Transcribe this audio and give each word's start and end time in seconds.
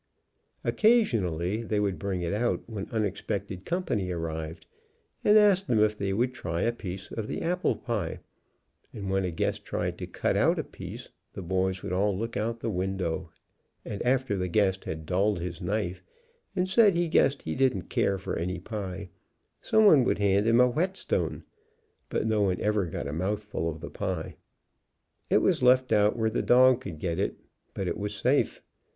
Occasionally 0.63 1.61
they 1.61 1.79
would 1.79 1.99
bring 1.99 2.23
it 2.23 2.33
out 2.33 2.63
when 2.65 2.89
unexpected 2.91 3.65
company 3.65 4.09
arrived, 4.09 4.65
and 5.23 5.37
ask 5.37 5.67
them 5.67 5.77
if 5.77 5.95
they 5.95 6.11
would 6.11 6.33
try 6.33 6.63
a 6.63 6.71
piece 6.73 7.11
of 7.11 7.27
the 7.27 7.43
apple 7.43 7.75
pie, 7.75 8.19
and 8.91 9.11
when 9.11 9.25
a 9.25 9.29
guest 9.29 9.63
tried 9.63 9.99
to 9.99 10.07
cut 10.07 10.35
out 10.35 10.57
a 10.57 10.63
piece 10.63 11.11
the 11.33 11.43
boys 11.43 11.83
would 11.83 11.93
all 11.93 12.17
look 12.17 12.35
out 12.35 12.55
of 12.55 12.59
the 12.61 12.69
window 12.71 13.29
and 13.85 14.01
after 14.01 14.35
the 14.35 14.47
guest 14.47 14.85
had 14.85 15.05
dulled 15.05 15.39
his 15.39 15.61
knife 15.61 16.01
and 16.55 16.67
said 16.67 16.95
he 16.95 17.07
guessed 17.07 17.43
he 17.43 17.53
didn't 17.53 17.83
care 17.83 18.17
for 18.17 18.35
any 18.37 18.57
pie, 18.57 19.07
some 19.61 19.85
one 19.85 20.03
would 20.03 20.17
hand 20.17 20.47
him 20.47 20.59
a 20.59 20.67
whetstone, 20.67 21.43
but 22.09 22.25
no 22.25 22.41
one 22.41 22.59
ever 22.59 22.85
got 22.87 23.05
a 23.07 23.13
mouthful 23.13 23.69
of 23.69 23.79
the 23.81 23.91
pie. 23.91 24.35
It 25.29 25.43
was 25.43 25.61
left 25.61 25.91
out 25.93 26.17
where 26.17 26.31
the 26.31 26.41
dog 26.41 26.81
could 26.81 26.97
get 26.97 27.19
it, 27.19 27.37
but 27.75 27.87
it 27.87 27.99
was 27.99 28.15
safe. 28.15 28.63